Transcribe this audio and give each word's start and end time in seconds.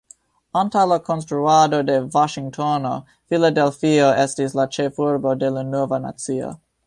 Antaŭ 0.59 0.85
la 0.91 0.95
konstruado 1.09 1.81
de 1.89 1.97
Vaŝingtono, 2.15 2.95
Filadelfio 3.33 4.09
estis 4.23 4.57
la 4.61 4.67
ĉefurbo 4.77 5.37
de 5.45 5.55
la 5.59 5.67
nova 5.75 6.01
nacio. 6.07 6.51